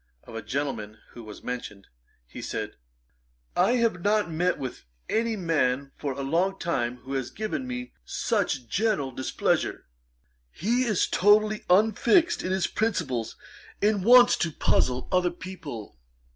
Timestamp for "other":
15.11-15.29